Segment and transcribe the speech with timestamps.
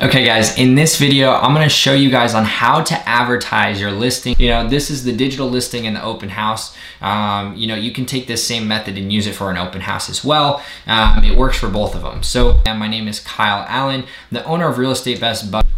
[0.00, 3.90] Okay guys, in this video, I'm gonna show you guys on how to advertise your
[3.90, 4.36] listing.
[4.38, 6.76] You know, this is the digital listing and the open house.
[7.00, 9.80] Um, you know, you can take this same method and use it for an open
[9.80, 10.62] house as well.
[10.86, 12.22] Um, it works for both of them.
[12.22, 15.68] So, my name is Kyle Allen, the owner of Real Estate Best Buddies.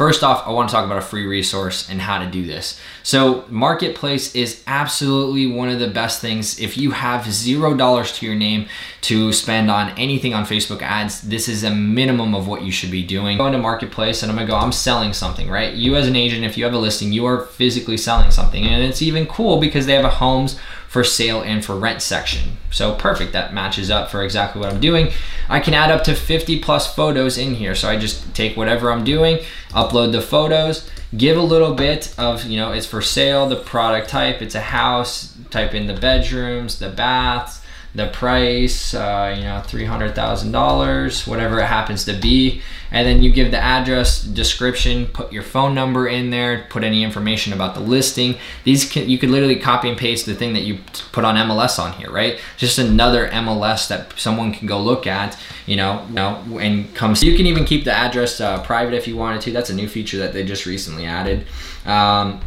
[0.00, 2.80] First off, I want to talk about a free resource and how to do this.
[3.02, 6.58] So, Marketplace is absolutely one of the best things.
[6.58, 8.66] If you have zero dollars to your name
[9.02, 12.90] to spend on anything on Facebook ads, this is a minimum of what you should
[12.90, 13.36] be doing.
[13.36, 15.74] Go into Marketplace and I'm gonna go, I'm selling something, right?
[15.74, 18.64] You as an agent, if you have a listing, you are physically selling something.
[18.64, 20.58] And it's even cool because they have a homes
[20.90, 22.56] for sale and for rent section.
[22.72, 25.12] So perfect, that matches up for exactly what I'm doing.
[25.48, 27.76] I can add up to 50 plus photos in here.
[27.76, 32.44] So I just take whatever I'm doing, upload the photos, give a little bit of,
[32.44, 36.80] you know, it's for sale, the product type, it's a house, type in the bedrooms,
[36.80, 37.59] the baths,
[37.94, 42.62] the price, uh, you know, $300,000, whatever it happens to be.
[42.92, 47.02] And then you give the address, description, put your phone number in there, put any
[47.02, 48.36] information about the listing.
[48.64, 50.78] These can, you could literally copy and paste the thing that you
[51.12, 52.38] put on MLS on here, right?
[52.56, 57.14] Just another MLS that someone can go look at, you know, you know and come.
[57.20, 59.52] You can even keep the address uh, private if you wanted to.
[59.52, 61.46] That's a new feature that they just recently added.
[61.86, 62.40] Um,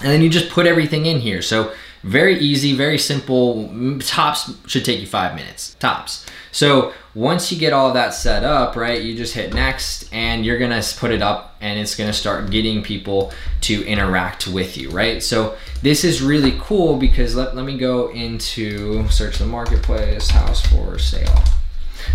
[0.00, 1.42] and then you just put everything in here.
[1.42, 3.68] So very easy, very simple.
[4.00, 6.26] Tops should take you five minutes, tops.
[6.52, 10.58] So once you get all that set up, right, you just hit next and you're
[10.58, 15.22] gonna put it up and it's gonna start getting people to interact with you, right?
[15.22, 20.64] So this is really cool because let, let me go into search the marketplace, house
[20.66, 21.44] for sale.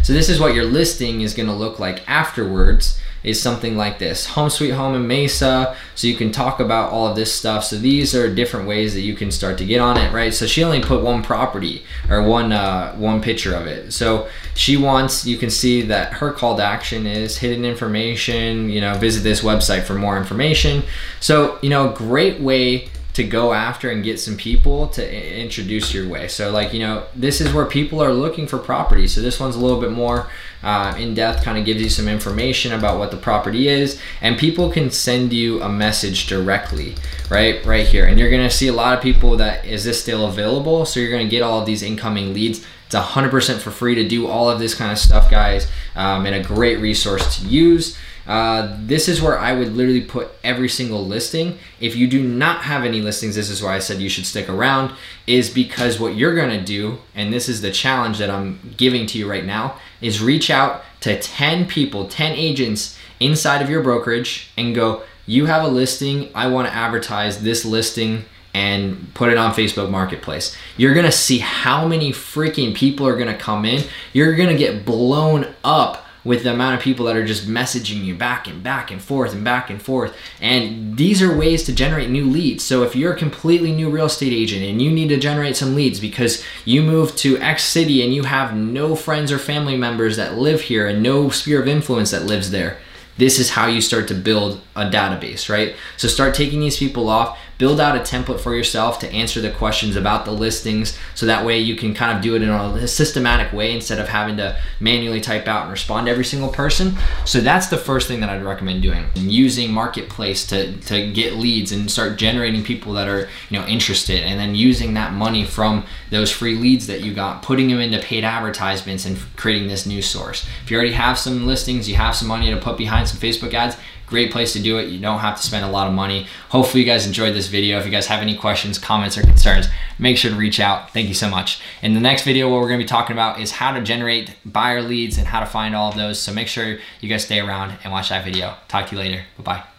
[0.03, 4.27] So this is what your listing is gonna look like afterwards is something like this.
[4.27, 7.63] Home Sweet Home in Mesa, so you can talk about all of this stuff.
[7.63, 10.33] So these are different ways that you can start to get on it, right?
[10.33, 13.91] So she only put one property or one uh, one picture of it.
[13.91, 18.79] So she wants, you can see that her call to action is hidden information, you
[18.79, 20.83] know, visit this website for more information.
[21.19, 25.93] So, you know, a great way to go after and get some people to introduce
[25.93, 26.27] your way.
[26.27, 29.07] So like, you know, this is where people are looking for property.
[29.07, 30.29] So this one's a little bit more
[30.61, 34.37] uh, in depth, kind of gives you some information about what the property is and
[34.37, 36.95] people can send you a message directly,
[37.29, 37.65] right?
[37.65, 38.05] Right here.
[38.05, 40.85] And you're gonna see a lot of people that, is this still available?
[40.85, 42.65] So you're gonna get all of these incoming leads.
[42.85, 46.35] It's 100% for free to do all of this kind of stuff, guys, um, and
[46.35, 47.97] a great resource to use.
[48.27, 51.59] Uh, this is where I would literally put every single listing.
[51.79, 54.49] If you do not have any listings, this is why I said you should stick
[54.49, 54.93] around,
[55.27, 59.17] is because what you're gonna do, and this is the challenge that I'm giving to
[59.17, 64.49] you right now, is reach out to 10 people, 10 agents inside of your brokerage
[64.57, 68.25] and go, you have a listing, I wanna advertise this listing
[68.55, 70.55] and put it on Facebook Marketplace.
[70.77, 73.83] You're gonna see how many freaking people are gonna come in.
[74.13, 78.15] You're gonna get blown up with the amount of people that are just messaging you
[78.15, 80.17] back and back and forth and back and forth.
[80.41, 82.63] And these are ways to generate new leads.
[82.63, 85.75] So if you're a completely new real estate agent and you need to generate some
[85.75, 90.17] leads because you moved to X city and you have no friends or family members
[90.17, 92.79] that live here and no sphere of influence that lives there,
[93.17, 95.75] this is how you start to build a database, right?
[95.95, 99.51] So start taking these people off, build out a template for yourself to answer the
[99.51, 102.87] questions about the listings so that way you can kind of do it in a
[102.87, 106.95] systematic way instead of having to manually type out and respond to every single person.
[107.25, 109.05] So that's the first thing that I'd recommend doing.
[109.15, 114.21] Using marketplace to, to get leads and start generating people that are you know interested
[114.21, 117.99] and then using that money from those free leads that you got, putting them into
[117.99, 120.47] paid advertisements and creating this new source.
[120.63, 123.53] If you already have some listings, you have some money to put behind some Facebook
[123.53, 123.77] ads,
[124.07, 124.89] Great place to do it.
[124.89, 126.27] You don't have to spend a lot of money.
[126.49, 127.79] Hopefully you guys enjoyed this video.
[127.79, 129.67] If you guys have any questions, comments, or concerns,
[129.97, 130.91] make sure to reach out.
[130.91, 131.59] Thank you so much.
[131.81, 134.81] In the next video, what we're gonna be talking about is how to generate buyer
[134.81, 136.19] leads and how to find all of those.
[136.19, 138.55] So make sure you guys stay around and watch that video.
[138.67, 139.25] Talk to you later.
[139.37, 139.74] Bye-bye.